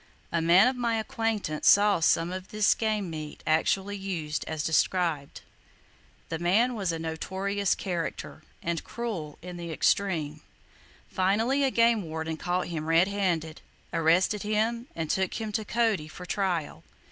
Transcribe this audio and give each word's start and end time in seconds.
A 0.31 0.41
man 0.41 0.67
of 0.67 0.75
my 0.75 0.95
acquaintance 0.97 1.67
saw 1.67 1.99
some 1.99 2.31
of 2.33 2.47
this 2.47 2.73
game 2.73 3.11
meat 3.11 3.43
actually 3.45 3.95
used 3.95 4.43
as 4.47 4.63
described. 4.63 5.41
The 6.29 6.39
man 6.39 6.73
was 6.73 6.91
a 6.91 6.97
notorious 6.97 7.75
character, 7.75 8.41
and 8.63 8.83
cruel 8.83 9.37
in 9.43 9.57
the 9.57 9.71
extreme. 9.71 10.41
Finally 11.07 11.61
a 11.61 11.67
[Page 11.69 11.75
72] 11.75 11.75
game 11.75 12.09
warden 12.09 12.37
caught 12.37 12.65
him 12.69 12.87
red 12.87 13.09
handed, 13.09 13.61
arrested 13.93 14.41
him, 14.41 14.87
and 14.95 15.07
took 15.07 15.35
him 15.35 15.51
to 15.51 15.63
Cody 15.63 16.07
for 16.07 16.25
trial. 16.25 16.83